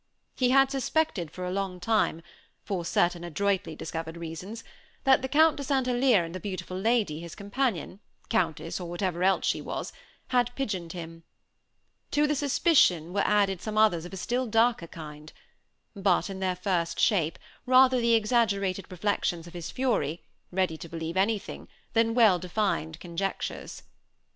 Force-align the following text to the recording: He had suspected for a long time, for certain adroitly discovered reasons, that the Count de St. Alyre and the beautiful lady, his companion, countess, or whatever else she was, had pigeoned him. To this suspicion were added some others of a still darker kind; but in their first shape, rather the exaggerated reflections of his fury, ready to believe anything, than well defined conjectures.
He 0.35 0.49
had 0.49 0.71
suspected 0.71 1.29
for 1.29 1.45
a 1.45 1.51
long 1.51 1.79
time, 1.79 2.23
for 2.63 2.83
certain 2.83 3.23
adroitly 3.23 3.75
discovered 3.75 4.17
reasons, 4.17 4.63
that 5.03 5.21
the 5.21 5.27
Count 5.27 5.57
de 5.57 5.63
St. 5.63 5.87
Alyre 5.87 6.23
and 6.23 6.33
the 6.33 6.39
beautiful 6.39 6.75
lady, 6.75 7.19
his 7.19 7.35
companion, 7.35 7.99
countess, 8.27 8.79
or 8.79 8.89
whatever 8.89 9.23
else 9.23 9.45
she 9.45 9.61
was, 9.61 9.93
had 10.29 10.49
pigeoned 10.55 10.93
him. 10.93 11.21
To 12.09 12.25
this 12.25 12.39
suspicion 12.39 13.13
were 13.13 13.21
added 13.27 13.61
some 13.61 13.77
others 13.77 14.03
of 14.05 14.11
a 14.13 14.17
still 14.17 14.47
darker 14.47 14.87
kind; 14.87 15.31
but 15.95 16.31
in 16.31 16.39
their 16.39 16.55
first 16.55 16.99
shape, 16.99 17.37
rather 17.67 18.01
the 18.01 18.15
exaggerated 18.15 18.89
reflections 18.89 19.45
of 19.45 19.53
his 19.53 19.69
fury, 19.69 20.23
ready 20.51 20.77
to 20.79 20.89
believe 20.89 21.15
anything, 21.15 21.67
than 21.93 22.15
well 22.15 22.39
defined 22.39 22.99
conjectures. 22.99 23.83